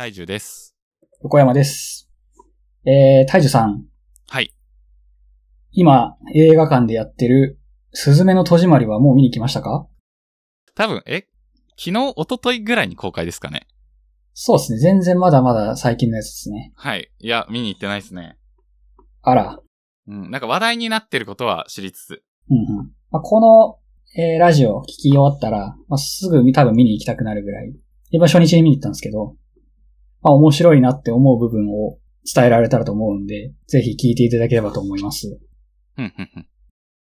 [0.00, 0.74] 大樹です。
[1.22, 2.08] 横山です。
[2.86, 3.84] えー、大樹さん、
[4.30, 4.50] はい。
[5.72, 7.60] 今、映画館でやってる、
[7.92, 9.86] すずめの戸締まりはもう見に来ましたか？
[10.74, 11.26] 多分、え？
[11.76, 13.66] 昨日、一昨日ぐらいに公開ですかね。
[14.32, 14.78] そうですね。
[14.78, 16.72] 全然まだまだ最近のやつですね。
[16.76, 17.10] はい。
[17.18, 18.38] いや、見に行ってないですね。
[19.20, 19.60] あら。
[20.06, 20.30] うん。
[20.30, 22.22] なんか話題になってることは知りつつ。
[22.48, 22.90] うんうん。
[23.10, 23.78] まあ、この、
[24.18, 27.74] えー、ラジオ聞き終わったら、まあ、すぐ多分見に行きたくなるぐらい。
[28.08, 29.36] 今初日に見に行ったんですけど、
[30.22, 31.98] まあ、面白いなって思う部分を
[32.32, 35.38] 伝えられたらと思うんで、ぜひ聞いていただければと思います。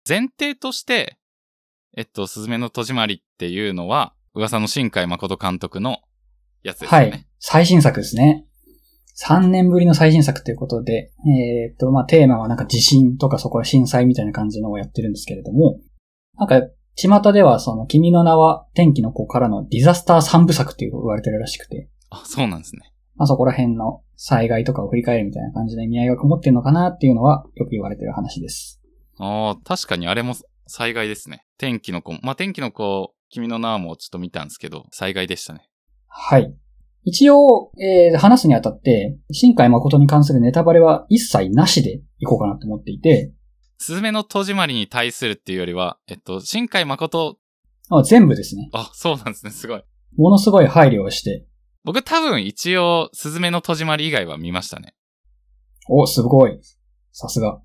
[0.07, 1.17] 前提として、
[1.95, 5.97] えっと、すずめの戸締まりっていうのは、噂の新海誠監督の
[6.63, 6.99] やつですね。
[7.03, 7.27] い。
[7.39, 8.45] 最新作ですね。
[9.19, 15.79] 3年ぶりの最新作ということで、えーっと、まあ、テーマはなんか地震とかそこら震災みたいな感じのをやってるんですけれども、
[16.37, 16.61] なんか、
[16.95, 22.81] 巷ではその、君の名は天気の子からのディザスター三部作っていう言われてるらしくて、あ、そうなんですね。
[23.15, 28.81] まあ、そこら辺の災害とかを振り返るみたいな感じの意味合いがこもってるのかなっていうのはよく言われてる話です。
[29.17, 30.35] ああ、確かにあれも
[30.67, 31.45] 災害ですね。
[31.57, 32.13] 天気の子。
[32.21, 35.69] まあ、天気の子、君の名もちょっと見たんですけど、災害でしたね。
[36.07, 36.53] はい。
[37.03, 43.33] 一応、えー話すにあたって、新海誠に関するネタバレは一切なしでいこうかなと思っていて、
[43.77, 47.37] すずめの戸締まりに対するっていうよりは、えっと、新海誠、
[47.89, 48.69] あ全部ですね。
[48.73, 49.83] あ、そうなんですね、すごい。
[50.17, 51.45] ものすごい配慮をして、
[51.83, 54.93] 僕多分一応、すずめの戸締まり以外は見ましたね。
[55.89, 56.59] お、すごい。
[57.11, 57.59] さすが。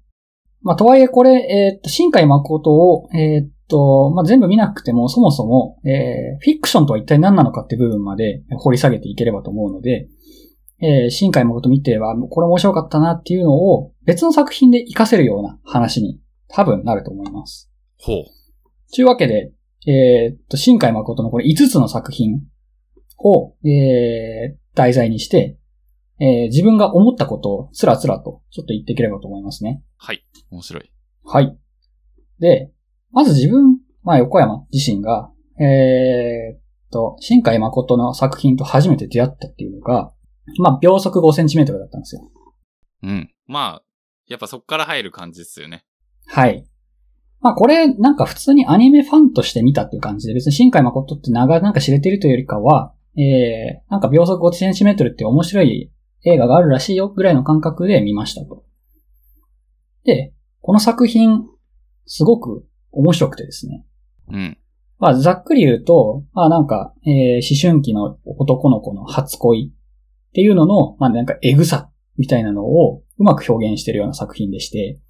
[0.62, 10.08] まあ、とはいえこれ、えーっと、新海誠を、えーっと、まあ、全部見なくても、そもそも、えーフィクションとは一体何なのかって部分まで掘り下げていければと思うので、
[10.80, 17.70] えー新海誠見ては、これ面白かったなっていうのを、別の作品で活かせるような話に多分なると思います。
[17.98, 18.24] ほう。
[18.94, 19.52] というわけで、
[19.86, 22.40] えーっと、新海誠のこれ5つの作品
[23.18, 25.58] を、えー題材にして、
[26.20, 29.82] えー自分が思ったことをつらつらとちょっと言っていければと思いますね。
[29.96, 30.24] はい。
[30.50, 30.92] 面白い。
[31.24, 31.58] はい。
[32.38, 32.70] で、
[33.12, 40.12] まず自分、まあ横山自身が、えーっと、新海誠の作品と初めて出会ったっていうのが、
[40.58, 42.30] まあ秒速5センチメートルだったんですよ。
[43.02, 43.30] うん。
[43.46, 43.82] まあ、
[44.28, 45.84] やっぱそっから入る感じですよね。
[46.26, 46.66] はい。
[47.40, 55.90] まあこれなんか普通にアニメファンとして見たっていう感じで別に新海誠って長なんか知れてるというよりかは、えー、なんか秒速5センチメートルって面白い
[56.24, 58.64] 映画があるらしいよぐらいの感覚で見ましたと。
[60.04, 61.44] で、この作品、
[62.06, 63.84] すごく面白くてですね。
[64.28, 64.58] うん。
[64.98, 75.00] まあざっくり言うと、まあなんか、えー、思春期の男の子の初恋っていうのの、まあなんかエグさみたいなのをうまく表現してるような作品でして、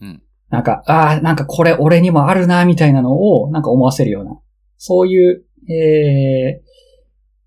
[0.00, 0.22] うん。
[0.50, 4.38] なんか、ああ、なんかこれ俺にもあるな、みたいなのを、なんか思わせるような、
[4.76, 6.63] そういう、えー、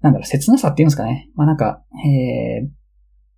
[0.07, 1.29] なんだろう、切なさっていうんですかね。
[1.35, 2.69] まあなんか、えー、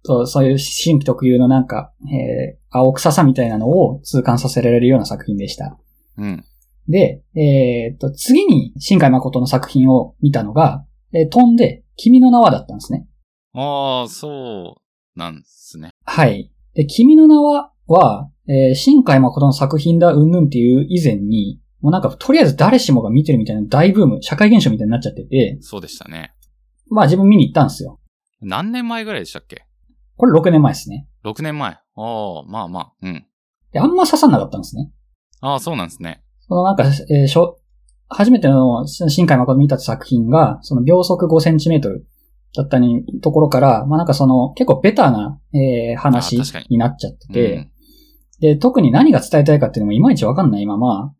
[0.04, 5.78] とそういう思春期特有のなんか、えー、青臭さみたいなのを痛感させられるような作品でした。
[6.18, 6.46] うん。
[6.88, 13.08] で、えーっと、次に新海誠の作品を見たのが、えー飛んで、君の名はだったんですね。
[13.54, 15.90] ああ、そうなんですね。
[16.06, 16.52] はい。
[16.76, 26.34] で、君の名は、は、えー新海誠の作品だ、うんぬんっていう以前に、もうなんか、とりあえず誰しもが見てるみたいな大ブーム、社会現象みたいになっちゃってて、そうでしたね。
[26.90, 28.00] まあ自分見に行ったんですよ。
[28.42, 29.66] 何年前ぐらいでしたっけ？
[30.18, 31.08] これ6年前ですね。
[31.24, 31.72] ?6 年前。
[31.72, 32.94] ああ、まあまあ。
[33.02, 33.26] うん。
[33.72, 34.92] で、あんま刺さんなかったんですね。
[35.42, 36.24] ああ、そうなんですね。
[36.48, 37.60] そのなんか、えーしょ
[38.12, 42.08] 初めての新海誠見た作品が、その秒速5センチメートル
[42.56, 47.72] だったにところから、まあなんかその結構ベターな、えー話にになっちゃってて、うん
[48.40, 51.14] で、特に何が伝えたいかっていうのもいまいちわかんないまま、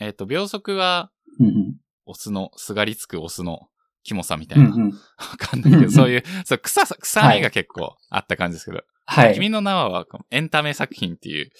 [0.00, 3.68] ええっ、と、秒速は、ー、うんオスの、すがりつくオスの
[4.02, 4.70] キモさみたうん、いな。
[4.70, 4.92] わうんうん。
[5.38, 9.34] かんないけど、そういう、そう、臭さ、臭みが結構あった感じですけど、はい。
[9.34, 11.50] 君の名ははエンタメ作品っていう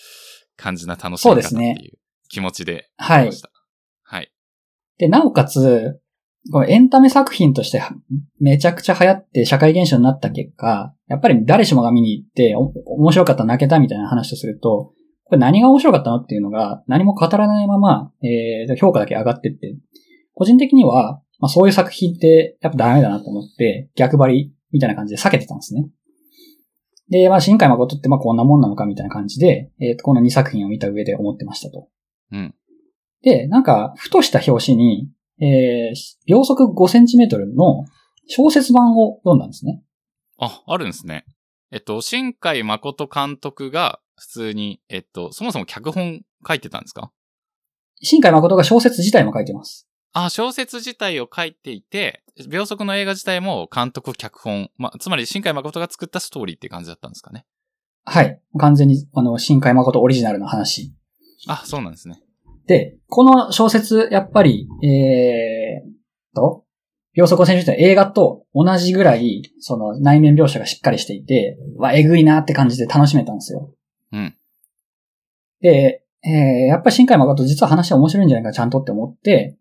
[0.57, 1.99] 感じな楽しみ方っていう
[2.29, 3.31] 気持ちではい。
[4.05, 4.33] はい。
[4.99, 6.01] で、なおかつ、
[6.51, 7.95] このエンタメ作品としては
[8.41, 14.93] めちゃくちゃ流行って社会現象になった結果、やっぱり誰しもが見に行ってお面白かった泣けたみたいな話をすると、
[15.25, 19.77] これ何が面白かったのっていうのが何も語らないまま、えー、評価だけ上がってって、
[20.35, 25.89] 個人的には、まあ、そういう作品ってやっぱダメだなと思って逆張りみたいな感じで避けてたんですね。
[27.11, 31.89] で、まあ、新海誠ってまあこんなもんなのかみたいな感じで、えーとこの2作品を見た上で思ってましたと。
[32.31, 32.55] うん。
[33.23, 35.11] で、なんか、ふとした表紙に、
[35.41, 35.95] えー、
[36.27, 37.85] 秒速5センチメートルの
[38.27, 39.83] 小説版を読んだんですね。
[40.39, 41.25] あ、あるんですね。
[41.71, 47.13] えっと、新海誠監督が普通に、えっと、そもそも脚本書いてたんですか？
[48.01, 49.89] 新海誠が小説自体も書いてます。
[50.13, 57.45] あ、小説自体を書いていて、秒速の映画自体も監督、脚本、まあ、つまり新海誠が作ったストーリーって感じだったんですかね。
[58.05, 58.41] はい。
[58.59, 60.95] 完全に、あの、新海誠オリジナルの話。
[61.47, 62.21] あ、そうなんですね。
[62.67, 66.65] で、この小説、やっぱり、えー、と、
[67.15, 73.71] 秒速選手の映画と同じぐらい、その内面描写がしっかりしていて、わ、えぐいなって感じで楽しめたんですよ。
[74.13, 74.35] うん。
[75.61, 76.33] で、えー、
[76.69, 79.59] やっぱり新海誠実は話は面白いんじゃないかちゃんとって思って、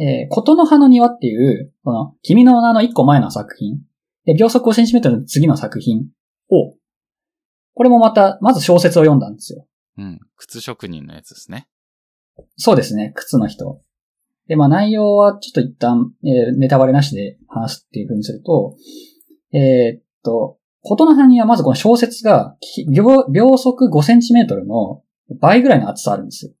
[0.00, 3.80] えー、琴の葉の庭っていう、この、君の名の一個前の作品、
[4.24, 6.06] で、秒速 5cm の次の作品
[6.50, 6.74] を、
[7.74, 9.66] これもまた、まず小説を読んだんですよ。
[9.98, 10.20] うん。
[10.36, 11.68] 靴職人のやつですね。
[12.56, 13.80] そうですね、靴の人。
[14.46, 18.76] で、まあ内容はちょっと一旦、えーネタバレなしで話すっていう風にすると、
[19.52, 25.02] えーっと、ことの葉にはまずこの小説が、き秒秒速5センチメートルの
[25.40, 26.52] 倍ぐらいの厚さあるんですよ。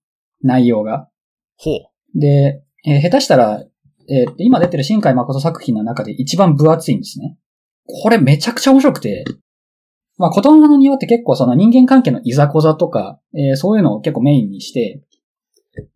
[0.42, 1.08] 内容が。
[1.56, 2.18] ほう。
[2.18, 3.64] で、えー下手したら、
[4.08, 7.36] えー今出てる新海誠作品の中で一番分厚いんですね。
[7.86, 9.24] これめちゃくちゃ面白くて、
[10.18, 15.02] まあ、ことの葉の庭って結構その人間関係のいざこざとか、えーそういうのを結構メインにして、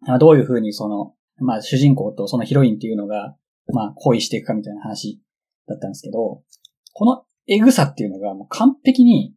[0.08, 3.36] あどういう風にその、まあ、主人公とそのヒロインっていうのが、
[3.72, 5.20] まあ、恋していくかみたいな話
[5.66, 6.42] だったんですけど、
[6.92, 9.34] このエグさっていうのがもう完璧に、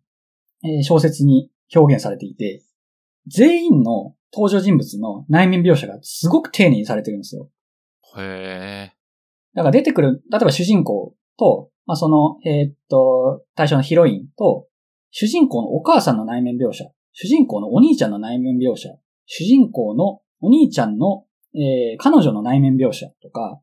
[0.64, 2.64] え小説に表現されていて、
[3.28, 7.50] 全員の登場人物の内面描写がすごく丁寧にされてるんですよ。
[8.18, 8.94] へえ。
[9.56, 14.68] だから出てくる、例えば主人公と、まあ、その、えーっと、対象のヒロインと、
[15.12, 18.90] 主人公のお母さんの内面描写、主人公のお兄ちゃんの内面描写、
[19.26, 21.26] 主人公のお兄ちゃんの、
[21.56, 23.60] えー彼女の内面描写とか、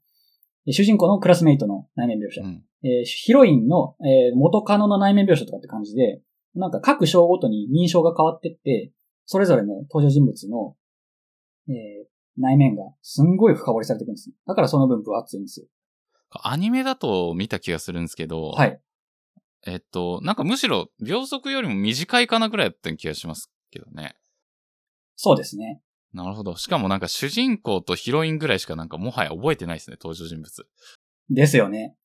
[0.68, 2.64] 主人公のクラスメイトの内面描写、うん。
[2.82, 6.20] えーヒロインの、えー元カノの内面描写とかって感じで、
[6.56, 8.90] なんか各章ごとに認証が変わってって、
[9.26, 10.76] それぞれの登場人物の、
[11.68, 14.30] えー内面がすんごい深掘りされていくんです。
[14.46, 15.66] だからその分分厚いんですよ。
[16.42, 18.80] アニメだと見た気がするんですけど、はい。
[19.66, 24.16] えっと、なんかむしろ秒速よりも短いかなぐらいだった気がしますけどね。
[25.16, 25.80] そうですね。
[26.12, 26.56] なるほど。
[26.56, 30.66] しかもなんか主人公とヒロインぐらいしかなんかもはや覚えてないですね、登場人物。
[31.30, 31.96] ですよね。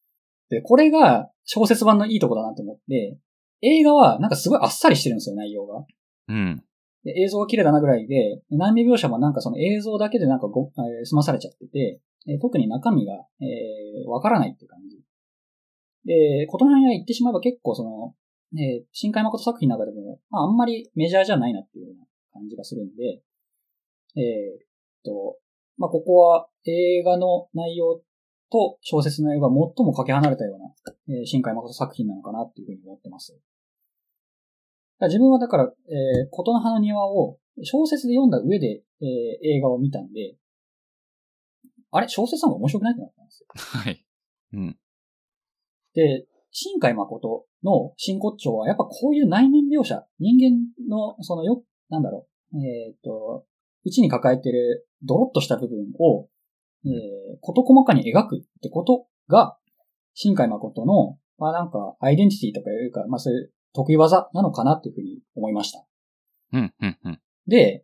[0.49, 3.17] で、これが小説版のいいとこだなと思って、
[3.61, 5.85] 映画はなんかすごいあっさりしてるんですよ、内容が。
[6.29, 6.63] うん。
[7.03, 14.99] で映像が綺麗だなぐらいで、内面描写もなんかその映像だけでなんかご、えー済まされちゃってて、えー特に中身が、えーわからないっていう感じ。
[16.05, 18.15] で、ことの辺は言ってしまえば結構その、
[18.59, 23.23] えー新海誠作品の中でも、まああんまりメジャーじゃないなっていうような感じがするんで、
[24.15, 24.65] えーっ
[25.03, 25.37] と、
[25.77, 28.01] まあここは映画の内容
[28.51, 33.39] と小説の内容が最もかけ離れたような、えー新海誠作品なのかなっていうふうに思ってます。
[35.07, 39.07] 自分はだから、えー、琴の葉の庭を小説で読んだ上で、えー
[39.57, 40.35] 映画を見たんで、
[41.91, 42.07] あれ？
[42.07, 43.47] 小説の方が面白くないってなったんですよ。
[43.55, 44.05] はい。
[44.53, 44.77] うん。
[45.93, 50.57] で、新海誠の真骨頂はやっぱこういう内面描写、人間
[50.89, 53.45] のそのよ、なんだろう、えーっと、
[53.83, 56.27] 内に抱えてるドロッとした部分を、
[56.85, 59.57] えー、こと細かに描くってことが、
[60.13, 65.85] 新海誠の、まあなんか、アイデンティティとかいうか、まあそういう得意技なのかなっていうふうに思いました。
[66.53, 67.21] うん、うん、うん。
[67.47, 67.83] で、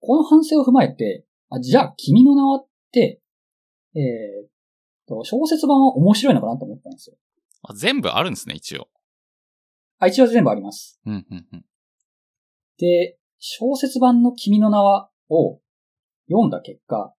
[0.00, 3.20] この反省を踏まえて、あじゃあ、君の名はって、
[3.94, 4.50] えーっ
[5.06, 7.16] と、小説版は面白いのかなと思ったんですよ。
[7.62, 8.88] あ全部あるんですね、一応。
[9.98, 11.00] あ、一応全部あります。
[11.06, 11.64] うん、うん、うん。
[12.78, 15.60] で、小説版の君の名はを
[16.28, 17.14] 読んだ結果、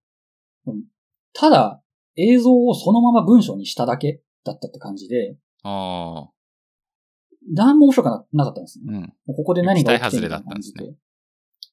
[0.67, 0.85] うん
[1.35, 1.83] ただ
[2.17, 6.31] 映像をそのまま文章にしただけだったって感じで、ああ、
[7.51, 8.85] 何も面白くななかったんですね。
[9.27, 9.35] うん。
[9.35, 10.99] ここで何が起きてる期待外れだったんですねみたいな感じで。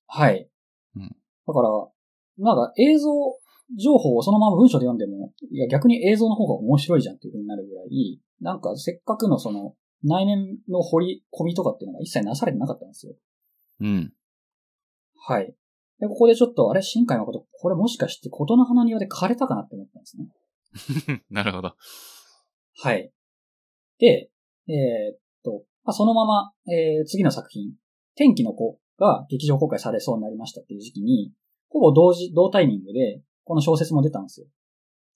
[0.07, 0.49] はい。
[0.95, 1.15] うん
[1.49, 1.69] だから、
[2.37, 3.09] なんか映像
[3.77, 13.13] 情報をそのまま文章で読んでも、いや逆に映像の方が面白いじゃんっていう風になるぐらい、なんかせっかくのその内面の掘り込みとかっていうのが一切なされてなかったんですよ。
[13.81, 14.13] うん。
[15.17, 15.53] はい。
[15.99, 20.17] で、ここでちょっと、あれ、新海誠、これもしかして、琴の花庭で枯れたかなって思ったんです
[21.11, 21.23] ね。
[21.29, 21.73] なるほど。
[22.81, 23.11] はい。
[23.97, 24.31] で、
[24.67, 27.73] えーっと、まあ、そのまま、えー次の作品、
[28.15, 31.31] 天気の子が劇場公開されそうになりましたっていう時期に、
[31.69, 34.47] ほぼ同時、同タイミングで、この小説も出たんですよ。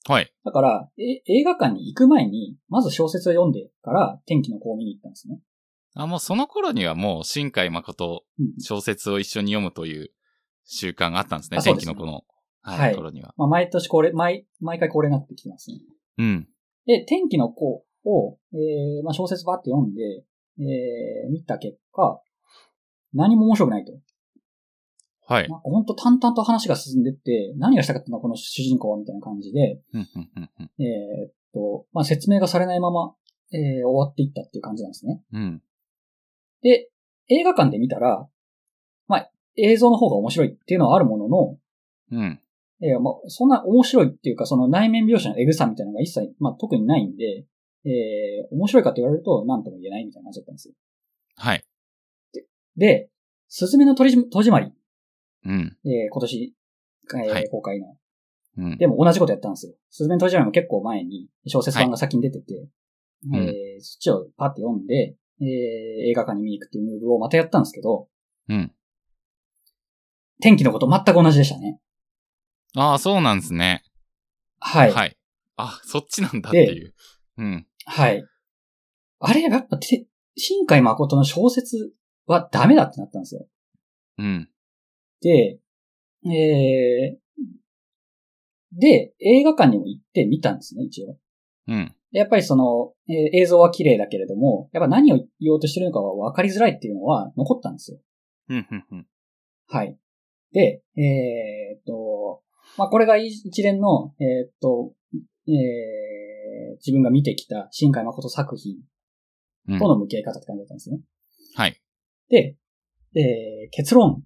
[0.07, 0.33] はい。
[0.43, 5.39] だから、え映画館に行く前に、まず小説を読んでから、天気の子を見に行ったんですね。
[5.95, 8.53] あ、もうその頃にはもう、新海誠うん。
[8.59, 10.11] 小説を一緒に読むという
[10.65, 12.23] 習慣があったんですね、うですね天気の子の、
[12.61, 13.33] はい、はい頃には。
[13.37, 15.77] まあ、毎年これ、毎、毎回これになってきてますね。
[16.17, 16.47] うん。
[16.85, 20.23] で、天気の子を、えーまあ、小説ばって読んで、
[20.59, 22.21] えー見た結果、
[23.13, 23.93] 何も面白くないと。
[25.25, 25.49] はい。
[25.49, 33.15] なんかほんと淡々と話が進んでって、何がしたかったのこの主人公はみたいな感じで、うんうんうんうんえーっと、まあ、説明がされないまま、
[33.51, 35.21] えー終わっていったっていう感じなんですね。
[35.33, 35.61] うん。
[36.61, 36.89] で、
[37.29, 38.27] 映画館で見たら、
[39.07, 41.57] まあ、映像の方が面白いっていうのはあるものの、
[42.11, 42.39] うん。
[42.81, 47.45] えーまあ、そんな面白いっていうか、その内面描写のエグさみたいなのが一切、まあ、特にないんで、
[47.85, 50.73] えー面白いかって言われると何とも言えないみたいな感じだったんですよ。
[51.37, 51.63] はい。
[52.77, 53.09] で、
[53.47, 54.71] すずめの戸締戸締まり、
[55.45, 55.77] うん。
[55.85, 56.53] えー今年、
[57.13, 57.95] えーはい公開の。
[58.57, 58.77] うん。
[58.77, 59.73] でも同じことやったんですよ。
[59.89, 65.45] すずめの戸締まりも結構前に小説版が先に出てて、いうんえーそっちをパッて読んで、えー
[66.09, 68.07] 映画館に見に行くっていうムーブをまたやったんですけど、
[68.49, 68.71] うん。
[70.41, 71.79] 天気のこと全く同じでしたね。
[72.75, 73.83] ああ、そうなんですね。
[74.59, 74.91] はい。
[74.91, 75.17] はい。
[75.57, 76.93] あ、そっちなんだっていう。
[77.37, 77.67] うん。
[77.85, 78.23] はい。
[79.19, 81.93] あれ、やっぱ、て新海誠の小説
[82.25, 83.47] はダメだってなったんですよ。
[84.17, 84.49] うん。
[85.21, 85.59] で、
[86.25, 91.17] えー、で、映画館にも行って見たんですね、一応。
[91.67, 91.95] うん。
[92.11, 97.99] やっぱりその、えー映像は綺麗だけれども、やっぱ何を言おうとしてるのかは分かりづらいっていうのは残ったんですよ。
[98.49, 98.67] うん。
[98.69, 98.85] うん。
[98.91, 99.07] うん。
[99.67, 99.97] はい。
[100.51, 102.41] で、えーっと、
[102.77, 104.93] まあ、これが一連の、えーっと、
[105.47, 105.53] えー
[106.77, 108.75] 自分が見てきた新海誠作品
[109.69, 110.99] うんとの向き合い方って感じだったんですね。
[111.55, 111.81] はい。
[112.29, 112.57] で、
[113.15, 114.23] えー結論、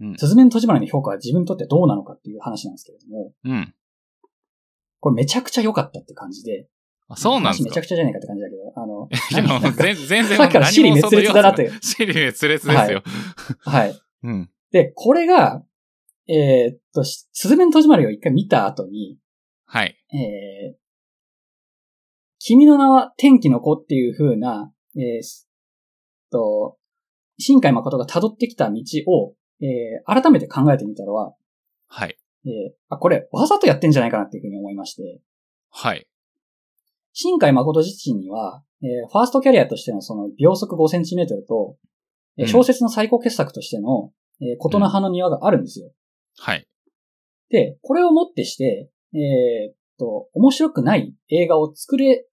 [0.00, 3.74] うんすずめの戸締まりの評価は自分にとってどうなのかっていう話なんですけれども、うん。
[5.00, 6.66] これめちゃくちゃ良かったって感じで、
[7.08, 7.70] あ、そうなんですか？
[7.70, 9.08] 話めちゃくちゃじゃないかって感じだけど、あの、
[9.76, 13.02] 全全然さっきから何もその尻滅裂だなって要素が尻滅裂ですよ。
[13.60, 13.94] はい。
[14.24, 14.50] うん。
[14.72, 15.64] で、これが、
[16.26, 19.18] えーっと、しすずめの戸締まりを一回見た後に、
[19.66, 19.96] はい。
[20.12, 20.76] えー、
[22.46, 25.48] 君の名は天気の子っていう風な、えーす
[26.30, 26.76] と、
[27.38, 29.32] 新海誠が辿ってきた道を、
[29.62, 31.32] えー改めて考えてみたらは、
[31.86, 32.18] はい。
[32.44, 32.50] えー
[32.90, 35.22] あ、これわざとやってんじゃないかなっていう風に思いまして、
[35.70, 36.06] はい。
[37.14, 41.78] 新海誠自身には、えーファーストキャリアとしてのその秒速5センチメートルと、
[42.36, 45.90] えーうん小説の最高傑作としての、えー、琴の葉の庭があるんですよ。
[46.36, 46.68] はい。
[47.48, 52.26] で、これをもってして、えーっと、面白くない映画を作れ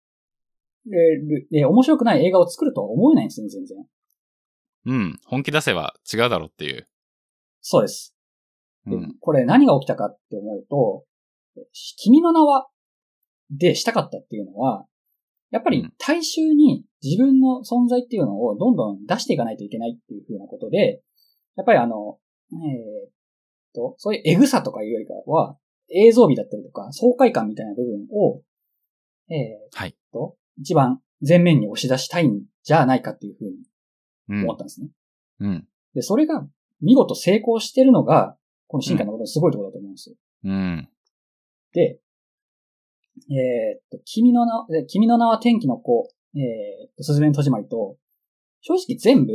[0.86, 3.78] る、えー面白くない映画を作るとは思えないんですね、全然。
[4.86, 5.20] うん。
[5.26, 6.88] 本気出せば違うだろうっていう。
[7.62, 8.16] そうです。
[8.88, 9.16] でうん。
[9.20, 11.06] これ何が起きたかって思うと、
[11.98, 12.68] 君の名は、
[13.52, 14.86] でしたかったっていうのは、
[15.52, 21.02] やっぱりうん大衆に自分の存在っていうのをどんどん出していかないといけないっていうふうなことで、
[21.58, 22.18] やっぱりあの、
[22.54, 23.12] えーっ
[23.76, 25.58] と、そういうエグさとかいうよりかは、
[25.94, 28.42] 映像美だったりとか、爽快感みたいな部分を、
[29.30, 29.96] えーはい。
[30.62, 33.56] と、一番前面に押し出したいんじゃないかっていうふうに
[34.30, 34.58] うん思っ。
[34.58, 34.90] たんですね。
[35.40, 35.68] うん。
[35.94, 36.46] で、それが
[36.82, 38.38] 見事成功してるのが、
[38.68, 40.16] この進化のことのすごいところだと思うんですよ。
[40.46, 40.90] うん。
[41.74, 42.00] で、
[43.30, 47.98] えーっと、君の名、え君の名は天気の子、えーっと、すずめの戸締まりと、
[48.62, 49.34] 正直全部、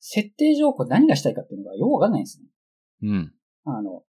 [0.00, 2.46] 設定上これ何がしたいかっていうのがよくわかんないんですね。
[3.02, 3.34] うん。
[3.64, 4.04] あの、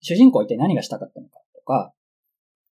[0.00, 1.94] 主人公は一体何がしたかったのかとか、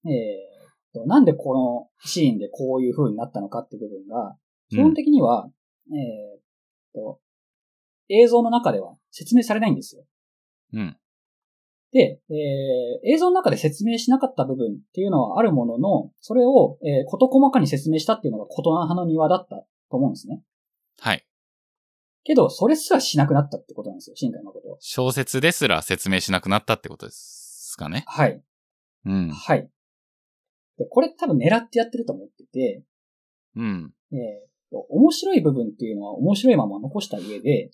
[0.06, 0.57] えー
[1.06, 4.36] なんでこのシーンでこういう風になったのかっていう部分が、
[4.70, 5.50] 基本的には、
[5.92, 6.42] えーっ
[6.94, 7.20] と、
[8.10, 10.06] 映像の中では説明されないんですよ。
[10.74, 10.98] うん。
[11.92, 19.56] で、えー映像の中で説明しなかった部分っていうのはあるものの、それを、えー事細かに説明したっていうのが琴の葉の庭だった
[19.90, 20.42] と思うんですね。
[21.00, 21.26] はい。
[22.24, 24.78] けど、それすらしなくなったってことなんですよ、新海誠は。
[24.82, 28.04] 小説ですら説明しなくなったってことですかね。
[28.08, 28.42] はい。
[29.06, 29.30] うん。
[29.30, 29.70] はい。
[30.78, 32.84] で、これ多分狙ってやってると思ってて、
[33.56, 33.94] うん。
[34.12, 37.72] えーと面白い部分っていうのは面白いまま残した上で、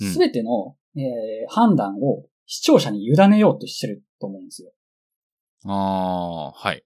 [0.00, 1.02] うんすべての、えー
[1.48, 4.72] 判断を視聴者に委ねようとしてると思うんですよ。
[5.64, 6.84] ああ、はい。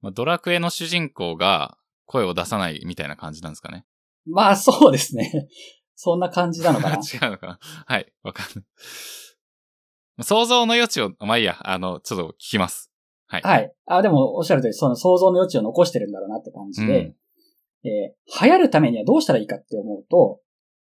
[0.00, 3.84] まあ、ドラクエの主人公が声を出さないみたいな感じなんですかね。
[4.26, 5.48] まあそうですね。
[5.94, 6.96] そんな感じなのかな。
[7.02, 10.24] 違うのかなはい、わかんない。
[10.24, 12.92] 想像の余地を、まあいいや、あの、ちょっと聞きます。
[13.28, 13.42] はい。
[13.42, 13.74] はい。
[13.86, 20.40] あ、でもおっしゃる通り、その想像の余地を残してるんだろうなって感じで、うんえー流行るためにはどうしたらいいかって思うと、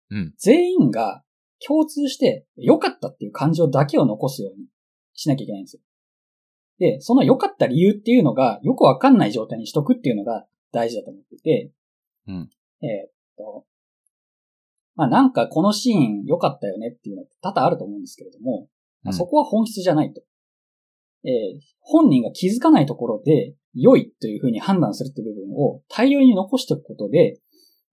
[0.09, 1.23] うん全員が
[1.65, 4.65] 共通して良かったっていう感情だけを残すように
[5.13, 5.81] しなきゃいけないんですよ。
[6.79, 11.71] で、その良かった理由っていうのがよくわかんない状態にしとくっていうのが大事だと思ってて、
[12.27, 12.49] うん
[12.81, 13.65] えーっと、
[14.95, 18.67] まあなんかこのシーン良かったよねっていうのって多々あると思うんですけれども、
[19.03, 20.21] まあそこは本質じゃないと。
[21.23, 21.59] えー
[21.89, 27.39] 本人が気づかないところで良いというふうに判断するっていう部分を大量に残しておくことで、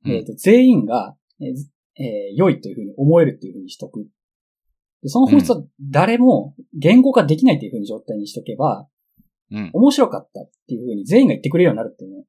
[0.05, 4.05] うんえーと全員が、えーずえー良いというふうに思えるっていうふうにしとくっ
[5.05, 8.89] でその本質は誰も言語化できないっていう風に状態にしとけば、
[9.53, 9.71] うん。
[9.75, 12.25] 面白かったっていう風に全員が言ってくれるようになるっていう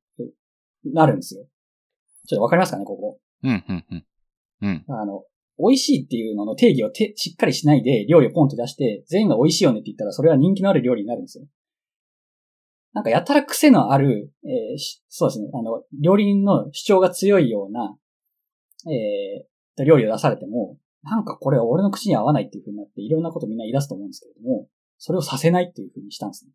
[0.93, 1.45] の、なるんですよ。
[2.27, 3.17] ちょっとわかりますかね、ここ。
[3.43, 4.05] うん、うん、うん。
[4.61, 4.85] うん。
[4.89, 5.23] あの、
[5.57, 11.45] 美味しいっていうのの定義をてしっかりしないで料理をポンと出して、全員が美味しいよねって言ったらそれは人気のある料理になるんですよ。
[12.93, 14.77] なんかやたら癖のある、えー
[15.09, 17.97] そうですね、あの、料理人の主張が強いような、
[18.91, 26.51] えー料理を出されても、なんかこれは俺の口に合わないっていう風になっていろんなことみんな言い出すと思うんですけれども、それをさせないっていう風にしたんですね。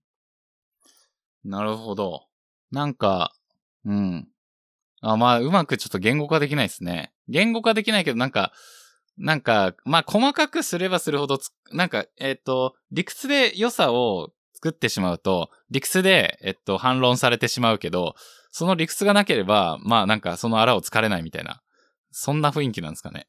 [1.44, 2.26] なるほど。
[2.70, 3.34] なんか、
[3.84, 4.28] うん。
[5.02, 7.12] あ、まあ、うまくちょっと言語化できないですね。
[7.28, 8.52] 言語化できないけど、なんか、
[9.20, 18.14] なんか、まあ、細かくすればするほどつ、なんか、えっ、と、理屈で良さを作ってしまうと、理屈で、えっと、反論されてしまうけど、
[18.50, 21.60] その理屈がなければ、まあ、なんか、そのあらをつかれないみたいな、
[22.10, 23.26] そんな雰囲気なんですかね。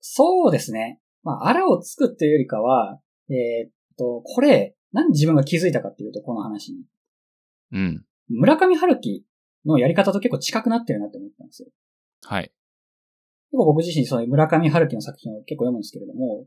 [0.00, 1.00] そうですね。
[1.22, 6.82] まあ、あらをつくっていうよりかは、えーっと、これ、なんで自分が気づいたかっていうと、この話に。
[7.72, 8.04] うん。
[8.28, 9.24] 村上春樹
[9.64, 11.68] のやり方と結構近くなってるなって思ったんですよ。
[12.24, 12.50] はい。
[13.50, 16.46] 結構僕自身その村上春樹の作品を結構読むんですけれども、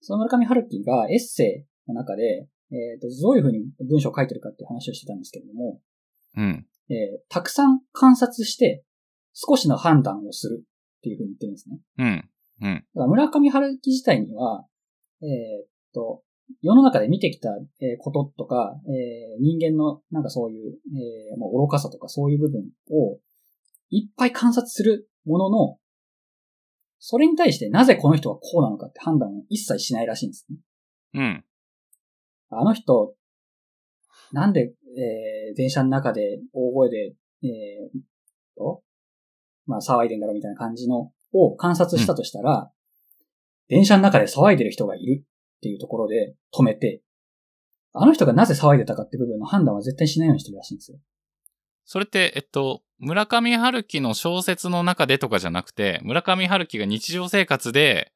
[0.00, 5.80] その村上春樹がエッセイの中で、えーっと、どういう風に文章を書いてるかっていう話をしてたんですけれども、
[6.36, 6.66] うん。
[6.88, 6.96] えー
[7.28, 8.84] たくさん観察して
[9.32, 11.78] 少しの判断をするっていう風に言ってるんですね。
[11.98, 12.30] うん。
[12.62, 12.74] うん。
[12.74, 14.64] だから村上春樹自体には、
[15.22, 15.28] えー
[15.64, 16.22] っと、
[16.62, 17.50] 世の中で見てきた
[17.80, 23.18] えーこととか、えー人間のなんかそういう、えーもう愚かさとかそういう部分を
[23.90, 25.78] いっぱい観察するものの、
[27.08, 30.56] それに対してなぜこの人はこうなのかって判断を一切しないらしいんですね。
[31.14, 31.44] うん。
[32.50, 33.14] あの人、
[34.32, 38.00] なんで、えー電車の中で大声で、えー
[38.56, 38.82] と、
[39.66, 42.72] まあ騒いでんだろうみたいな感じのを観察したとしたら、
[43.68, 47.02] 電車の中で騒いでる人がいるっていうところで止めて、
[47.92, 50.98] あの人がなぜ騒いでたかって部分の判断は絶対しないようにしてるらしいんですよ。
[51.86, 58.12] それって、えっと、村上春樹の小説の中でとかじゃなくて、村上春樹が日常生活で、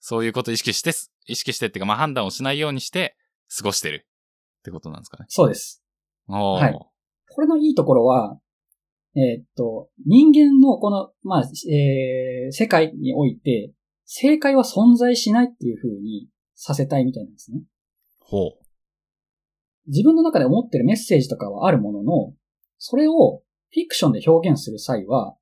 [0.00, 0.92] そういうことを意識して、
[1.26, 3.16] 意識してっていうか、まあ判断をしないようにして、
[3.56, 4.06] 過ごしてる
[4.60, 5.26] ってことなんですかね。
[5.28, 5.82] そうです。
[6.26, 6.78] はい
[7.34, 8.38] これのいいところは、
[9.16, 13.72] えーっと、人間のこの、まあ、えー世界において、
[14.04, 17.62] 正解は存在しないっていう風にさせたいみたいなんですね。
[18.20, 18.52] ほう。
[19.88, 22.34] 自分の中で思ってるメッセージとかはあるものの、
[22.86, 23.40] それを
[23.72, 25.34] フィクションで表現する際は、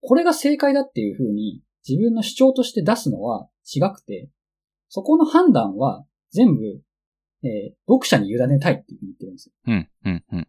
[0.00, 4.28] これが正解だっていう風に自分の主張として出すのは違くて、
[4.88, 6.62] そこの判断は全部、
[7.42, 9.52] えー読者に委ねたいっていう風に言ってるんですよ。
[9.66, 10.48] うん、うん、うん。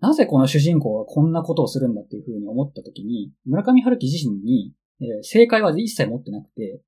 [0.00, 6.82] なぜこの主人公がこんなことをするんだっていう風に思った時に、村上春樹自身に、えー正解は一切持ってなくて、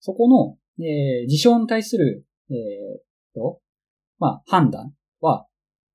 [0.00, 2.54] そこの、えー事象に対する、えー
[3.32, 3.60] と、
[4.18, 5.46] まあ、判断は、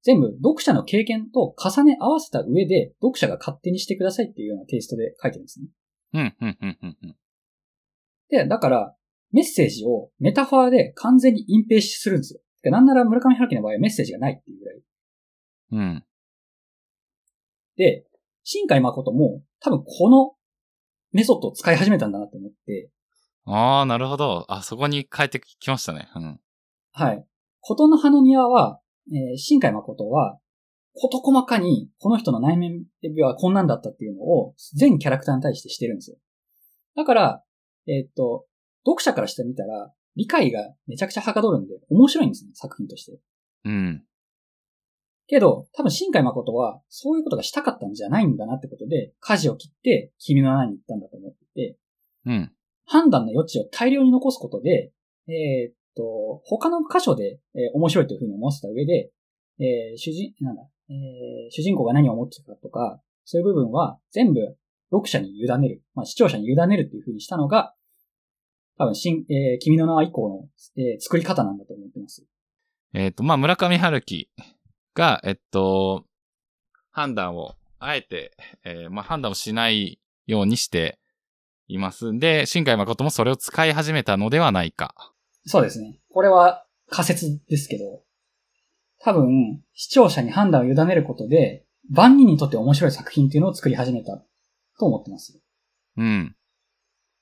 [0.05, 5.67] 全部読者の経験と重ね合わせた上で、読者が勝手にしてくださいっていうようなテイストで書いてるんですね。
[6.13, 7.15] うん、うん、うん、うんうん。
[8.29, 8.95] で、だから、
[9.31, 12.39] メッセージをメタファーで完全に隠蔽するんですよ。
[12.61, 14.81] でなんなら村上春樹の場合はメッセージがないっていうぐらい。
[15.71, 16.03] うん。
[17.75, 18.05] で、
[18.43, 20.35] 新海誠も多分この
[21.11, 22.91] メソッドを使い始めたんだなって思って、
[23.45, 24.45] ああ、なるほど。
[24.47, 26.09] あ、そこに変えてきましたね。
[26.15, 26.39] うん。
[26.91, 27.25] はい。
[27.61, 28.79] 琴の葉の庭は、
[29.11, 30.39] えー新海誠は、
[30.93, 32.85] こと細かにこの人の内面
[33.21, 36.17] はこんなんだったっていうのを全キャラクターに対してしてるんですよ。
[36.95, 37.43] だから、
[37.87, 38.45] えーっと、
[38.85, 43.19] 読者からしてみたら理解がめちゃくちゃはかどるんで面白いんですね、作品として。
[43.65, 44.03] うん。
[45.27, 51.77] けど、多分新海誠はそういうことがしたかったんじゃないんだなってことで、舵を切って君の名に行ったんだと思っていて、
[52.25, 52.51] うん。
[52.85, 54.91] 判断の余地を大量に残すことで、
[55.27, 59.11] えーっっと、他の箇所で、えー面白いというふうに思わせた上で、
[59.59, 64.39] えー主人、なんだ、えー主人公が何を思ってたかとか、そういう部分は全部
[64.91, 67.73] 読者に委ねる、まあ、視聴者に委ねるっていうふうにしたのが、
[68.77, 72.25] 多分、新、えー君の名は以降の、えー作り方なんだと思ってます。
[72.93, 74.29] えっ、と、まあ、村上春樹
[74.93, 76.05] が、えっと、
[76.91, 78.31] 判断を、あえて、
[78.63, 80.97] えーまあ、判断をしないようにして
[81.67, 85.14] いますんで、新海誠もそれを使い始めたのではないか。
[85.45, 85.99] そうですね。
[86.11, 88.01] これは仮説ですけど、
[88.99, 94.23] 多分、視聴者に判断を委ねることで、万人にとって面白い作品っていうのを作り始めた
[94.79, 95.39] と思ってます。
[95.97, 96.35] うん。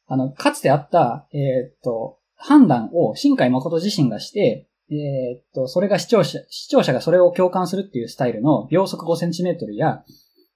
[0.07, 10.03] あの、かつてあった、えーっと、判断を新海誠自身がして、えーっと、それが視聴者、視聴者がそれを共感するっていうスタイルの秒速5センチメートルや、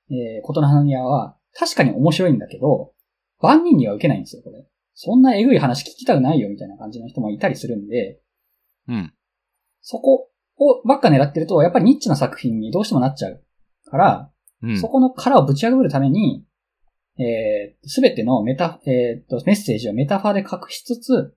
[0.10, 2.94] えー、ことの花庭は確かに面白いんだけど、
[3.42, 4.66] 万人には受けないんですよ、これ。
[5.00, 8.20] そんなエグい話聞きたくないよみたいな感じの人もいたりするんで、
[8.88, 9.14] うん。
[9.82, 13.44] そこをばっか狙ってると、やっぱりニッチな作品にどうしてもなっちゃう
[13.92, 14.32] から、
[14.64, 14.82] うん。
[14.82, 16.44] そこの殻をぶち破るために、
[17.20, 21.36] えー、すべてのメタ、えーと、メッセージをメタファーで隠しつつ、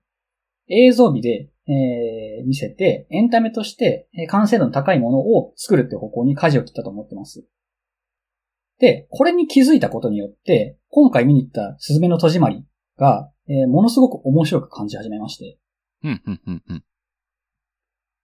[0.67, 7.45] 映像美で、えー見せて、エンタメとして、えー完成度の高いものを作るって方向に舵を切ったと思ってます。
[8.79, 12.65] で、これに気づいたことによって、今回見に行ったスズメの戸締まり
[12.97, 15.57] が、えーものすごく面白く感じ始めまして、
[16.03, 16.83] うん、うん、うん、うん。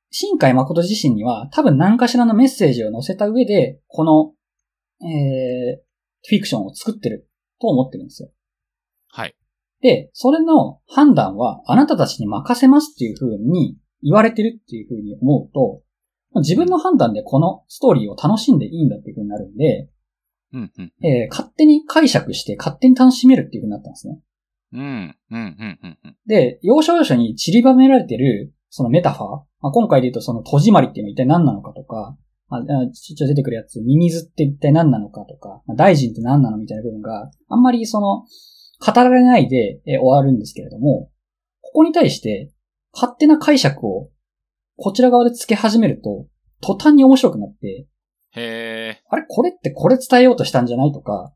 [0.09, 4.33] 新海誠自身には多分何かしらのメッセージを載せた上で、この、
[5.05, 5.77] えー、
[6.27, 8.29] フィクションを作ってると思ってるんですよ。
[9.09, 9.35] はい。
[9.81, 15.81] で、それの判断はあなたたちに任せますっていう風に言われてるっていう風に思うと、
[16.39, 19.89] 自分の判断でこのストーリーを楽しんでいいんだっていう風になるんで、
[20.53, 20.93] うん、うん。
[21.05, 24.19] えー勝手に解釈して勝手に楽しめるっていう風になったんですね。
[24.73, 26.15] うん、うん、うん、うん、うん。
[26.25, 29.27] で、要所要所に散りばめられてる、そのメタファー、
[29.62, 32.17] まあ、今回で言うとその戸締まりっていうのは一体何なのかとか、
[32.49, 38.23] まあ、あちょっと出てくるやつ、ミミズって一体何なのかとか、まあ、大臣って何なのみたいな部分があんまりその、
[38.80, 41.10] 語られないでえー終わるんですけれども、
[41.62, 42.51] ここに対して、
[42.93, 44.10] 勝手な解釈を、
[44.75, 46.27] こちら側で付け始めると、
[46.62, 47.88] 途端に面白くなって、
[48.36, 49.23] へあれ？
[49.27, 50.91] これってこれ伝えようとしたんじゃない？
[50.91, 51.34] とか、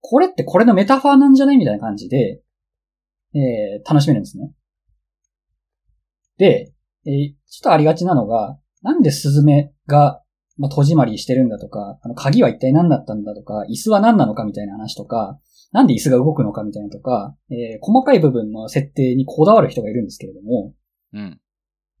[0.00, 1.58] これってこれのメタファーなんじゃない？
[1.58, 2.40] みたいな感じで、
[3.34, 4.52] えー楽しめるんですね。
[6.38, 6.72] で、
[7.06, 10.22] えーちょっとありがちなのが、なんでスズメが、
[10.56, 15.38] まあ、戸締まりしてるんだとか、あの、鍵は一体何だったんだとか、椅子は何なのかみたいな話とか、
[15.70, 21.40] なんで椅子が動くのかみたいなとか、えー細かい部分の設定にこだわる人がいるんですけれども、ーうん、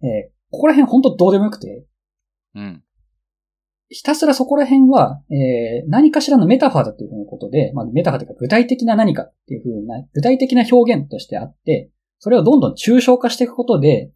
[0.02, 1.86] えーここら辺本当どうでもよくて、
[2.54, 2.82] うん、
[3.92, 14.12] ひたすらそこら辺は、えー何かしらのメタファーだっていうふうなことで、まあ、メタファーというか具体的な何かっていうふうな、具体的な表現としてあって、それをどんどん抽象化していくことで、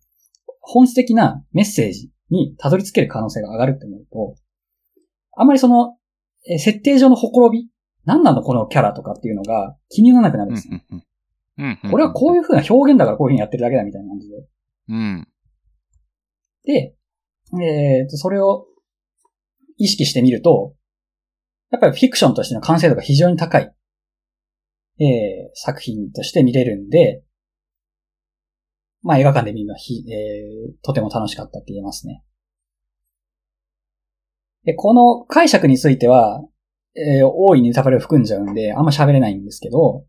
[0.61, 4.35] 本質的なメッセージにたどり着ける可能性が上がるって思うと、
[5.37, 5.97] あんまりその、
[6.49, 7.69] えー設定上のほころび、
[8.05, 10.81] 何なのこのキャラとかっていうのが気にならなくなるうんんですよ。。
[11.91, 14.37] これはこういうふうな表現だからこういうふうにやってるだけだみたいな感じで。
[14.89, 15.29] うん。
[16.65, 16.95] で、
[17.61, 18.67] えーと、それを
[19.77, 20.75] 意識してみると、
[21.71, 23.73] やっぱりフィクションとしての完成度が非常に高い、
[24.99, 25.07] えー
[25.55, 27.23] 作品として見れるんで、
[29.03, 32.23] まあ映画館で見るのはひ、えーとても楽しかったって言えますね。
[34.65, 36.43] で、この解釈については、
[36.95, 40.05] えー大いにネタバレを含んじゃうんで、あんま喋れないんですけど、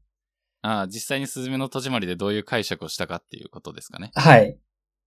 [0.61, 4.11] ああ、実際にスズメの戸締まりでどういう解釈をしたかっていうことですかね。
[4.15, 4.57] はい。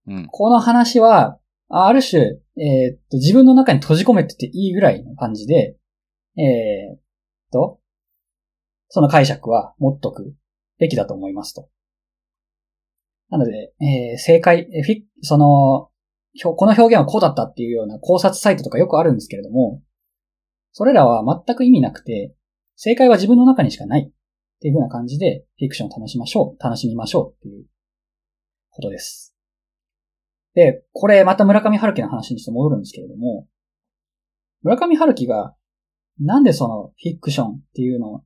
[0.06, 0.26] うん。
[0.28, 1.39] この話は、
[1.70, 2.20] ある種、
[2.56, 5.76] えーっと、自分の中に閉じ込めてていいぐらいの感じで、
[6.36, 7.00] えーっ
[7.52, 7.78] と、
[8.88, 10.34] その解釈は持っとく
[10.78, 11.68] べきだと思いますと。
[13.30, 15.90] なので、えー正解、えフィその、
[16.56, 19.80] この表現はこうだったっていうような考察サイトとかよくあるんですけれども、
[20.72, 22.34] それらは全く意味なくて、
[22.74, 24.12] 正解は自分の中にしかないっ
[24.60, 27.66] ていう風な感じで、フィクションを楽しましょう、楽しみましょうっていう
[28.70, 29.29] ことです。
[30.54, 33.46] で、これまた村上春樹の話にして戻るんですけれども、
[34.62, 35.54] 村上春樹が
[36.20, 38.22] なんでそのフィクションっていうの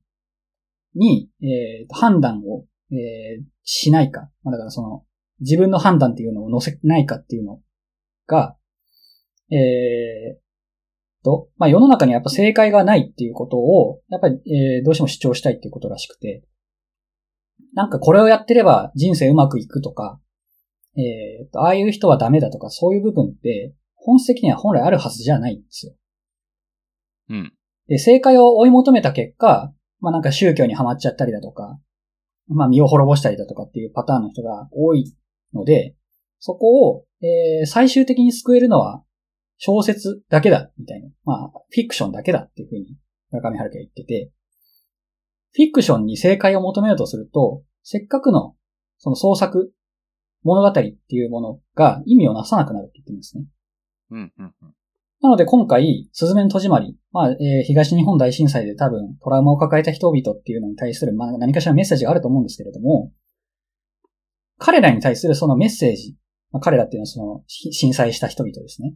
[0.95, 4.29] に、えー判断を、えーしないか。
[4.43, 5.03] まあだからその
[5.39, 7.59] 自分の判断っていうのを載せないかっていうの
[8.27, 8.55] が、
[9.51, 16.43] えーと、まあ世の中にやっぱ正解がないっていうことを、やっぱり、えーどうしても主張したいっていうことらしくて、
[17.73, 20.19] なんかこれをやってれば人生うまくいくとか、
[20.97, 25.93] えーと、ああいう人はダメだとか、そういう部分って、本質的には本来あるはずじゃないんですよ。
[27.29, 27.53] うん。
[27.87, 31.79] で、正解を追い求めた結果、まあなんか宗教にはまっちゃったりだとか、
[32.47, 35.13] まあ身を滅ぼしたりだとかっていうパターンの人が多い
[35.53, 35.95] ので、
[36.39, 39.03] そこを、えー最終的に救えるのは
[39.57, 41.09] 小説だけだ、みたいな。
[41.23, 42.97] まあ、フィクションだけだっていうふうに
[43.31, 44.31] 村上春樹は言ってて、
[45.53, 48.55] フィクションに正解を求めようとすると、せっかくの
[48.97, 49.71] その創作、
[50.45, 53.43] 物語っていうものが意味をなさなくなるって言ってるんですね。
[54.11, 54.73] うん、うん、うん。
[55.21, 63.11] なので今回、スズメの戸締まり、まあ、えー東日本大震災で多分トラウマを抱えた人々っていうのに対する、まあ、何かしらのメッセージがあると思うんですけれども、
[64.59, 66.15] 彼らに対するそのメッセージ、
[66.51, 68.93] まあ、彼らっていうのはそのし震災した人々ですね。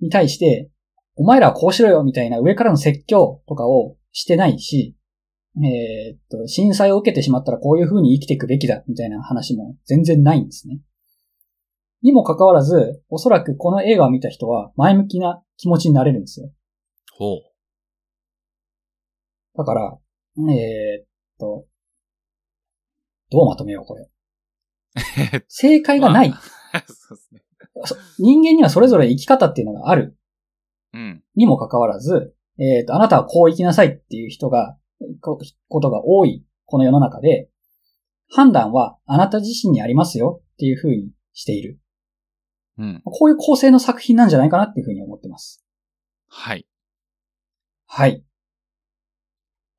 [0.00, 0.70] に対して、
[1.14, 4.96] お前らはこうしろよみたいな上からの説教とかをしてないし、
[5.56, 10.80] えーっと、震災を受けてしまったらこういう風に生きていくべきだみたいな話も全然ないんですね。
[12.02, 16.50] にもかかわらず、おそらくこの映画を見た人は前向きな気持ちになれるんですよ。
[17.12, 17.42] ほう。
[19.58, 19.98] だから、
[20.38, 21.06] えーっ
[21.38, 21.66] と、
[23.30, 24.08] どうまとめよう、これ。
[25.48, 26.32] 正解がない。
[26.86, 27.42] そうですね。
[27.84, 30.16] そ人間にはそれぞれ生き方っていうのがある
[30.92, 31.22] うん。
[31.34, 34.76] にもかかわらず、えっ、と、あなたはこう生きなさいっていう人が、
[35.20, 37.48] こことが多い、この世の中で、
[38.28, 41.80] 判断はあなた自身にありますよっていう風にしている。
[42.78, 43.02] うん。
[43.04, 45.64] こういう構成の作品なんじゃないかなっていう風に思ってます。
[46.28, 46.66] はい。
[47.86, 48.24] はい。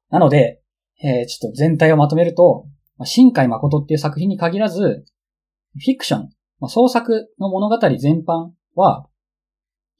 [0.10, 0.62] なので、
[1.01, 2.65] えーちょっと全体をまとめると、
[2.97, 5.05] まあ新海誠っていう作品に限らず、
[5.73, 6.29] フィクション、
[6.60, 9.07] まあ、創作の物語全般は、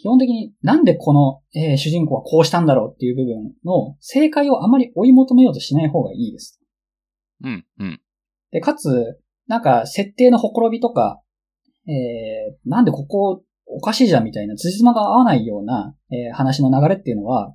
[0.01, 6.59] 基本的になんでこの、えー主人公はこうしたんだろうっていう部分の正解をあまり追い求めようとしない方がいいです。
[7.43, 7.65] うん。
[7.77, 8.01] うん。
[8.49, 11.21] で、かつ、なんか設定のほころびとか、
[11.87, 17.53] えーなんでここおかしいじゃんみたいな辻褄が合わないような、えー話の流れっていうのは、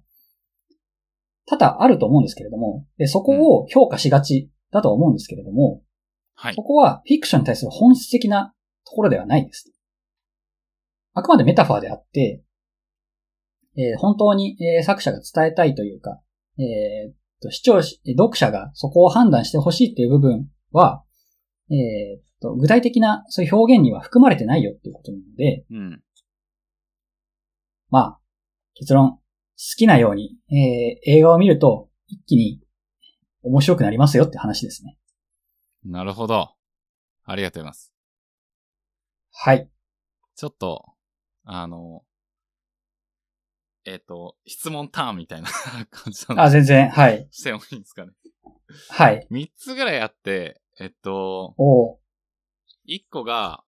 [1.46, 5.82] 多々あると思うんですけれども、でそこを評価しがちだと思うんですけれども、
[6.34, 6.62] はいそ。
[6.62, 8.54] こはフィクションに対する本質的な
[8.84, 9.72] ところではないです。
[11.16, 12.44] あくまでメタファーであって、
[13.76, 16.20] えー本当に、えー作者が伝えたいというか、
[16.58, 21.04] えーっと視聴者、読者がそこを判断してほしいっていう部分は、
[21.70, 26.02] えーっと具体的なそういう表現には含まれてないよっていうことなので、うん。
[27.88, 28.20] まあ、
[28.74, 29.20] 結論、好
[29.78, 32.60] きなように、えー映画を見ると一気に
[33.42, 34.98] 面白くなりますよって話ですね。
[35.82, 36.50] なるほど。
[37.24, 37.92] ありがとうございます。
[39.32, 39.70] はい。
[40.34, 40.95] ちょっと、
[41.46, 42.02] あの、
[43.84, 45.48] えっ、と、質問ターンみたいな
[45.90, 47.28] 感じなあ、の全然、はい。
[47.30, 48.12] してもいいんですかね。
[48.90, 49.26] はい。
[49.30, 51.98] 三つぐらいあって、えっと、お
[53.10, 53.62] 個が、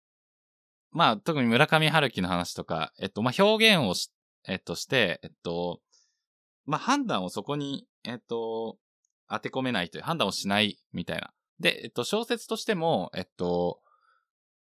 [0.93, 4.13] まあ、特に村上春樹の話とか、えっと、まあ、表現をし、
[4.47, 5.81] えっと、して、えっと、
[6.65, 8.79] まあ、判断をそこに、えっと、
[9.29, 11.33] 当て込めないという、判断をしないみたいな。
[11.59, 13.81] で、えっと、小説としても、えっと、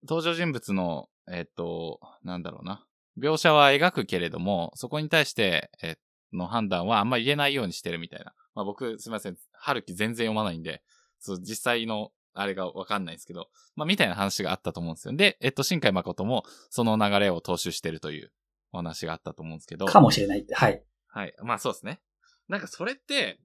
[0.03, 2.85] 登場人物の、えっと、なんだろうな。
[3.17, 5.97] 描写は描くけれども、そこに対して、え
[6.33, 8.33] の判断はあんまり言えないようにしてるみたいな。
[8.53, 9.37] まあ、僕、すみません。
[9.53, 10.83] 春樹全然読まないんで、
[11.19, 15.15] そう、実際の、あれがわかんないんですけど、まあ、みたいな話があったと思うんですよ。
[15.15, 18.31] で、えっと、新海誠も、その流れを踏襲してるという
[18.71, 19.85] お話があったと思うんですけど。
[19.85, 20.53] かもしれないって。
[20.53, 20.83] はい。
[21.07, 21.33] はい。
[21.43, 21.99] まあそうですね。
[22.47, 23.39] なんかそれって、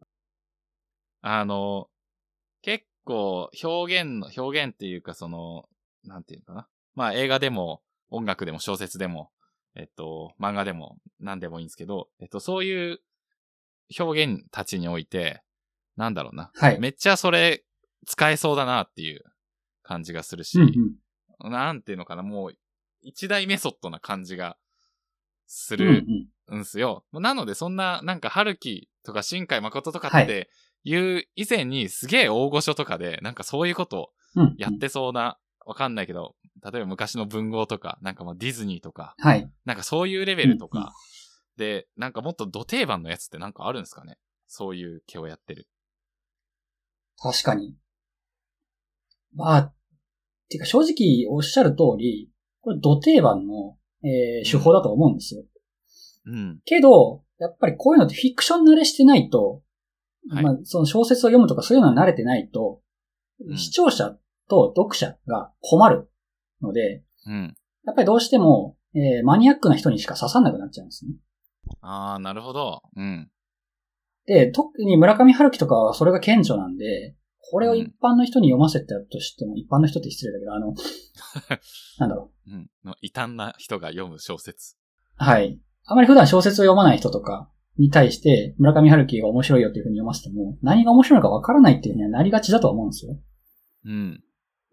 [1.23, 1.89] あの、
[2.61, 5.65] 結構表現の、表現っていうかその、
[6.05, 6.69] なんていうのかな。
[6.95, 9.31] まあ映画でも音楽でも小説でも、
[9.75, 13.01] えっと、漫画でも何でもいいんですけど、えっと、そういう
[13.99, 15.43] 表現たちにおいて、
[15.97, 16.51] なんだろうな。
[16.55, 16.81] はい。
[16.81, 17.65] めっちゃそれ
[18.07, 19.23] 使えそうだなっていう
[19.83, 20.73] 感じがするし、うん
[21.43, 21.51] うん。
[21.51, 22.55] なんていうのかな、もう
[23.03, 24.57] 一大メソッドな感じが
[25.47, 26.61] すうんうるん。
[26.61, 27.05] んすよ。
[27.13, 30.51] なので、そんな、なんか、春樹とか新海誠とかはって
[30.85, 34.55] いう以前にすげえ大御所とかで、なんかそういうことをうん。
[34.57, 39.51] やってそうな、わかんないけど、例えば昔の文豪とか、なんかもうディズニーとか、はい。
[39.64, 40.92] なんかそういうレベルとか、
[41.57, 44.18] で、なんかもっと土定番のやつってなんかあるんですかね？
[44.46, 45.68] そういう毛をやってる。
[47.18, 47.77] 確かに。
[49.35, 49.72] まあ、
[50.48, 55.44] てか正直おっしゃる通り、これ土定番の、えー手法だと思うんですよ。
[56.27, 56.61] うん。
[56.64, 59.62] けど、やっぱりこういうのってフィクション慣れしてないと、
[60.31, 62.81] はいまあ、その小説を読むとかそういうのは慣れてないと、
[63.40, 64.16] うん視聴者
[64.48, 66.11] と読者が困る
[66.61, 67.57] ので、うん。
[67.85, 71.12] やっぱりどうしても、えーマニアックな人にしか刺さんなくなっちゃうんですね。
[71.81, 72.83] あー、なるほど。
[72.96, 73.31] うん。
[74.26, 77.16] で、特に村上春樹とかはそれが顕著なんで、
[77.50, 80.74] これを一般の人に読ませたとしても、一般の人って失礼だけど、あの、
[81.98, 82.70] なんだろうん。
[82.85, 84.76] の異端な人が読む小説。
[85.20, 85.24] う。
[85.24, 85.61] はい。
[85.85, 93.18] あまり普段小説を読まない人とかに対して、村上春樹が面白いよっていうふうに読ませても、何が面白いのかわからないっていうふうにはなりがちだとは思うんですよ。
[93.87, 94.24] うん。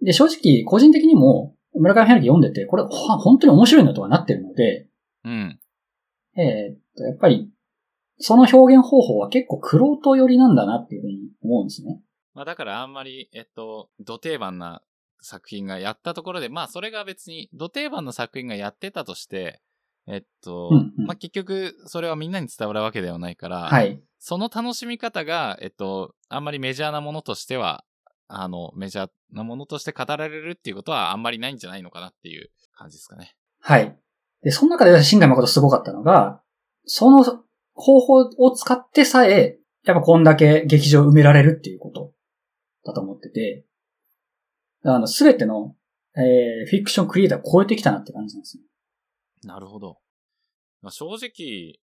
[0.01, 4.87] で、正直、個人的にも、村上春樹読んでて、これ、ほ本当に面白いのとはなってるので、
[5.25, 5.59] うん。
[6.37, 7.51] えーっと、やっぱり、
[8.19, 12.01] その表現方法は結構クロート寄りなんだなっていうふうに思うんですね。
[12.33, 14.81] まあだからあんまり、えっと、土定番な
[15.21, 19.61] 作品がやったところで、まあそれが別に土定番の作品がやってたとして、
[20.07, 24.01] えっと、うんうんまあ結局それはみんなに伝わるわけではないから、はい。
[24.19, 27.85] その楽しみ方が、えっと、あんまりメジャーなものとしては、
[28.31, 33.35] あの、メジャーなものとして語られるっていうことはあんまりないんじゃないのかなっていう感じですかね。
[33.59, 33.97] はい。
[34.43, 36.41] で、その中で新海誠すごかったのが、
[36.85, 37.23] その
[37.73, 42.13] 方法を使ってさえ、やっぱこんだけ劇場を埋められるっていうこと
[42.85, 43.65] だと思ってて、
[44.83, 45.75] あの、すべての、
[46.15, 48.63] えー、フィクションクリエイターを超えてきたなって感じなんですね。
[49.43, 49.97] なるほど。
[50.81, 51.79] まあ、正直、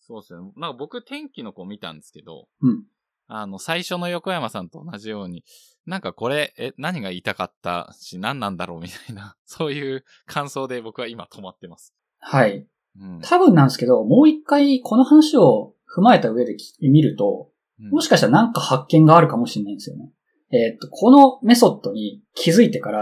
[0.00, 0.40] そうですね。
[0.56, 2.84] なんか僕天気の子見たんですけど、うん
[3.32, 5.44] あの、最初の横山さんと同じように、
[5.86, 11.94] なんかこれ、え、何が言いたかったし、何なんだろうみたいな、 そういう感想で僕は今止まってます。
[12.18, 12.66] はい。
[12.98, 13.20] うん。
[13.22, 17.48] 多分なんですけど、もう一回この話を踏まえた上でき見ると、
[17.80, 20.12] うんもしかしたらなんか発見があるかもしれないんですよね。
[20.50, 22.98] えーっと、このメソッドに気づいてから、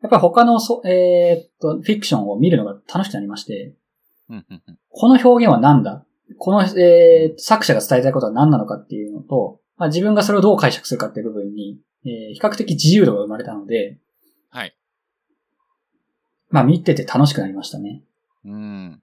[0.00, 3.74] やっぱり他のそ、えーっと、フィクションを見るのが楽しくなりまして、
[4.30, 6.06] うんうんうんこの表現は何だ
[6.38, 13.98] この、えー作者が伝えたいことは何なのかっていうのと、まあ、自分がそれをどう解釈するかっていう部分に、えー比較的自由度が生まれたので、
[14.50, 14.76] はい。
[16.50, 18.02] まあ見てて楽しくなりましたね。
[18.44, 19.02] うん。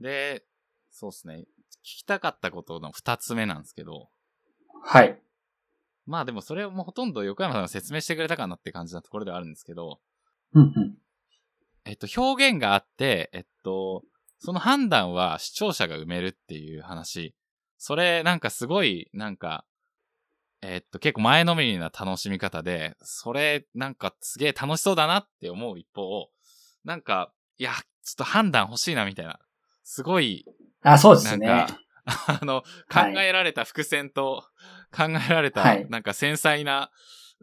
[0.00, 0.44] で、
[0.90, 1.44] そうですね。
[1.82, 4.08] 聞きたかったことの二つ目なんですけど、
[4.82, 5.20] はい。
[6.06, 10.00] まあでもそれをもうほとんど横山さんが説明してくれたかなって感じなところではあるんですけど、
[10.54, 10.94] うんうん。
[11.84, 14.04] えっと、表現があって、えっと、
[14.40, 17.34] その判断は視聴者が埋めるっていう話。
[17.76, 19.64] それ、なんかすごい、なんか、
[20.62, 26.30] えっと、結構前のめりな楽しみ方で、それ、なんかすげえ楽しそうだなって思う一方、
[26.84, 27.72] なんか、いや、
[28.02, 29.38] ちょっと判断欲しいなみたいな。
[29.84, 30.46] すごい、
[30.82, 31.46] あ、そうですね。
[31.46, 31.78] なんか、
[32.40, 34.44] あの、考はいえられた伏線と、
[34.94, 36.90] 考えられた、はいなんか繊細な、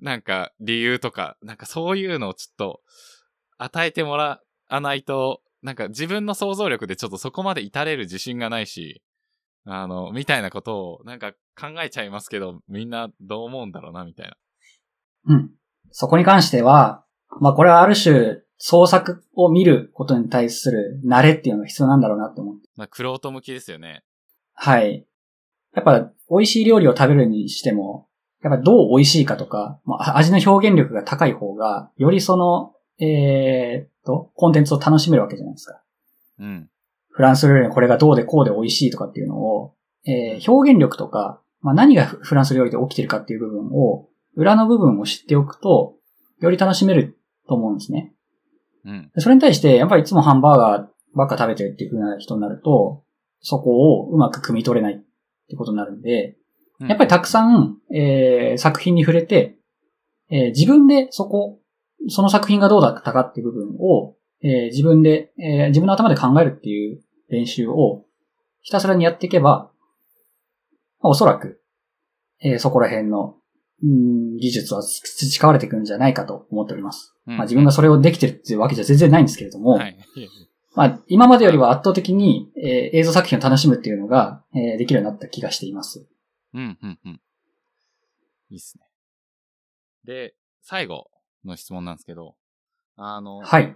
[0.01, 2.81] なんか理由とか、なんかそういうのをちょっと、
[3.59, 9.01] 与えてもらわないと、なんか自分の想像力でちょっとそこまで至れる自信がないし、
[9.65, 14.37] あの、みたいなことを、なんか考えちゃいますけど、みんなどう思うんだろうな、みたいな。
[15.27, 15.51] うん。
[15.91, 17.03] そこに関しては、
[17.41, 22.67] まあこれはある種、創作を見ることに対する慣れっていうのが必要なんだろうなと思って。
[22.75, 24.03] まあ、クロート向きですよね。
[24.53, 25.05] はい。
[25.75, 28.07] やっぱ、美味しい料理を食べるにしても、
[28.43, 35.81] やっぱどう美味しいかとか、まあ、味の表現力が高い方が、よりその、えーっと、コンテンツを楽しめるわけじゃないですか。
[36.39, 36.69] うん。
[37.09, 39.73] フランス料理のこれがどうでこうで美味しいとかっていうのを、
[40.05, 45.95] えー表現力とか、まあ、何がフフランス料理で起きてるかっていう部分を、裏の部分を知っておくと、
[46.39, 48.13] より楽しめると思うんですね。
[48.85, 49.11] うん。
[49.17, 53.03] それに対して、やっぱりいつもハンバーガーばっか食べてるっていう風な人になると、
[53.41, 54.97] そこをうまく汲み取れないっ
[55.49, 56.37] てことになるんで、
[56.79, 59.55] うんやっぱりたくさん、えー作品に触れて、
[60.29, 61.59] えー自分でそこ、
[62.09, 68.05] その作品がどうだったかっていう部分を、えー自分で、えー自分の頭で考えるっていう練習を
[68.61, 69.71] ひたすらにやっていけば、
[71.01, 71.61] まあおそらく、
[72.41, 73.35] えーそこら辺の、
[73.83, 77.15] うん技術は培われていくんじゃないかと思っております。
[77.27, 79.97] うんまあ自分がそれをできてるっていうわけじゃ全然ないんですけれども、はい。
[80.75, 86.07] まあ今までよりは圧倒的に、えー映像作品を楽しむっていうのが、えーできるようになった気がしています。
[86.53, 87.21] うん、うん、うん。
[88.49, 88.85] いいっすね。
[90.05, 91.07] で、最後
[91.47, 92.35] の質問なんですけど、
[92.95, 93.75] あの、はい。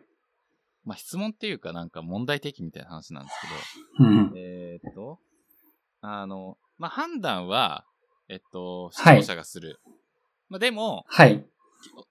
[0.83, 3.35] まあ、質問っていうかなんか問題提起みたいな話なんです
[3.99, 5.19] うんけど、えーっと、
[6.01, 7.85] あの、まあ、判断は、
[8.29, 9.79] えっと、視はい聴者がする。
[10.49, 11.45] まあ、でも、はい。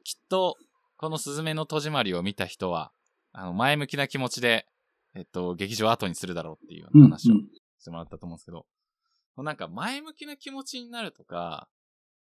[0.04, 0.56] きっと、
[0.96, 2.92] このすずめの戸締まりを見た人は、
[3.32, 4.66] あの、前向きな気持ちで、
[5.14, 7.34] えっと、劇場を後にするだろうっていう話を
[7.78, 8.66] してもらったと思うんですけど、
[9.42, 11.68] なんか前向きな気持ちになるとか、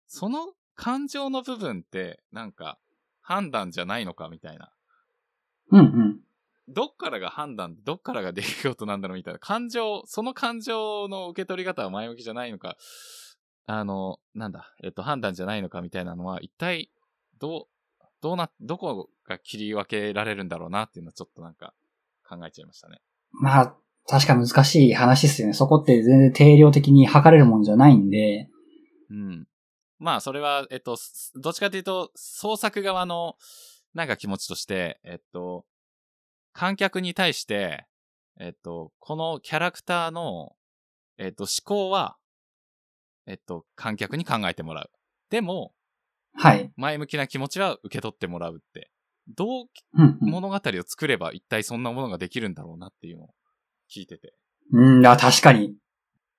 [0.07, 2.79] その感情の部分って、なんか、
[3.28, 4.72] 判断じゃないのかみたいな。
[5.70, 6.20] うん、うん。
[6.66, 9.38] どっからが判断、どっからが出来事なんだろうみたいな。
[9.38, 12.78] 感情、その感情の受け取り方は前向きじゃないのか、
[13.66, 16.90] あの、なんだ、えっと、判断じゃないのかみたいなのは、一体、
[17.38, 17.68] ど
[18.00, 21.74] う、どうな、どこが切り分けられるんだろうなっていうのをちょっとなんか
[22.26, 23.02] 考えちゃいましたね。
[23.30, 25.52] まあ、確か難しい話ですよね。
[25.52, 28.48] そこって全然定量的に測れるもんじゃないんで、
[29.10, 29.46] うん。
[29.98, 33.37] まあ、それは、えっと、すどっちかというと、創作側の、
[33.94, 35.64] なんか気持ちとして、えっと、
[36.52, 37.87] 観客に対して、
[38.40, 40.52] えっと、このキャラクターの、
[41.18, 42.16] えっと、思考は、
[43.26, 44.90] えっと、観客に考えてもらう。
[45.30, 45.72] でも、
[46.34, 46.70] はい。
[46.76, 48.90] 前向きな気持ちは受け取ってもらうって。
[49.37, 49.66] どう。
[50.20, 53.34] 物語を作れば一体そんなものができるんだろうなっていうのを
[53.94, 54.34] 聞いてて。
[54.72, 55.74] うん、あ、確かに。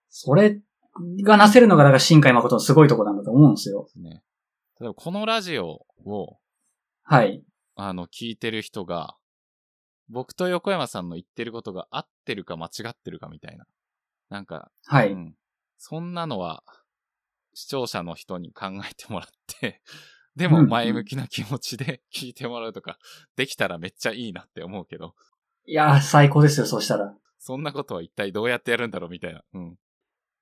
[0.09, 0.59] それ
[1.23, 3.87] がなせるのが、だから新海誠のすごいとこなんだと思うんですよ。
[3.95, 4.23] ね。
[4.79, 6.37] 例えばこのラジオを、
[7.03, 7.43] はい。
[7.75, 9.15] あの、聞いてる人が、
[10.09, 13.65] 僕と横山さんの言ってることが合ってるか間違ってるかみたいな。
[14.29, 15.11] なんか、はい。
[15.11, 15.35] うん。
[15.77, 16.63] そんなのは、
[17.53, 19.81] 視聴者の人に考えてもらって、
[20.35, 22.97] でも前向きな気持ちで 聞いてもらうとか、
[23.35, 25.15] できたらめっちゃいいなって思うけど、
[25.65, 27.15] いやー、最高ですよ、そうしたら。
[27.37, 29.43] そんなことは一体どうやってやるんだろうみたいな。
[29.53, 29.77] うん。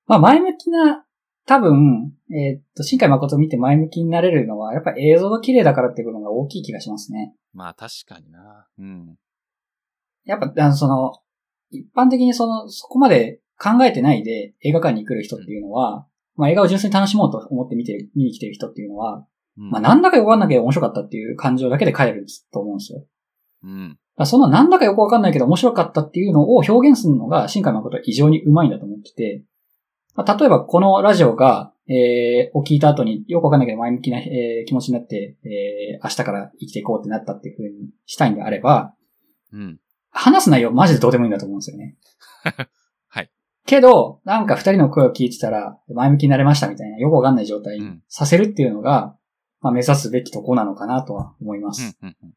[0.08, 1.04] まあ、前向きな、
[1.46, 7.34] 多分、えーっと、新海誠を見て前向きになれるのは、やっぱ映像が綺麗だからっていうが大きい気がしますね。
[7.52, 8.66] まあ確かにな。
[8.78, 9.16] うん。
[10.24, 11.12] やっぱ、あの、その、
[11.70, 16.06] 一般的にその、そこまで考えてないで映画館に来る人っていうのは、
[16.36, 19.26] まあ映画を純粋に楽しもうと思って見てる、見に来てる人っていうのは、
[19.58, 23.04] うんまあなんだかよくわかんなきゃ面白かったっていう感情だけで帰ると思うんですよ。
[23.64, 23.98] うん。
[24.24, 29.44] そのなんだかよくわかんないけど面白かったっていうのを表現するのが新海誠は異常にうまいんだと思ってて、
[30.14, 38.94] まあ例えばこのラジオが、えー、を聞いた後によくわかんないけど前向きな、えー気持ちになって、えー、明日から生きていこうってなったっていう風にしたいんであれば、
[39.52, 39.80] うん。
[40.10, 41.96] 話す内容マジでどうでもいいんだと思うんですよね。
[43.08, 43.30] はい。
[43.66, 49.16] けど、なんか二人の声を聞いてたら前向きになれましたみたいなよくわかんない状態にうんさせるっていうのが、
[49.60, 51.82] まあ目指すべきとこなのかなとは思いまうす。
[51.82, 52.32] んうんうん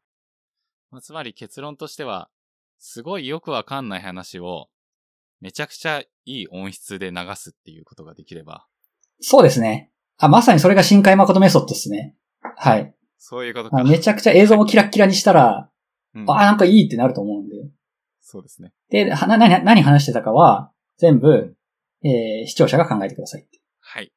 [0.90, 2.28] まあつまり結論としては、
[2.78, 4.68] すごいよくわかんない話を、
[5.42, 8.64] めちゃくちゃいい音質で流すっていうことができれば、
[9.20, 9.90] そうですね。
[10.18, 12.14] あ、まさにそれが深海誠メソッドですね。
[12.56, 12.94] はい。
[13.18, 13.80] そういうことか。
[13.80, 15.68] あめちゃくちゃ映像もキラッキラにしたら、
[16.14, 17.56] うんあ、なんかいいってなると思うんで。
[18.20, 18.72] そうですね。
[18.90, 21.56] で、はな、何、何話してたかは、全部、
[22.04, 23.46] えー、視聴者が考えてください。
[23.80, 24.12] はい。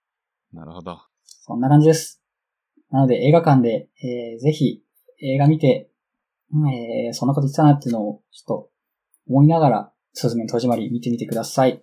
[0.54, 1.00] なるほど。
[1.24, 2.22] そんな感じです。
[2.92, 4.84] なので映画館で、えー、ぜひ
[5.22, 5.90] 映画見て、
[6.54, 8.70] うんえー、そんなこと言ってたなっていうのをちょっと
[9.28, 11.82] 思いながら、すずめの戸締まり見てみてください。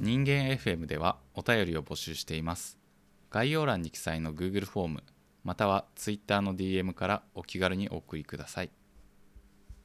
[0.00, 2.78] 人間 FM ではお便りを募集しています。
[3.30, 5.02] 概要欄に記載の Google フォーム、
[5.44, 8.70] または Twitter の DM からお気軽にお送りください。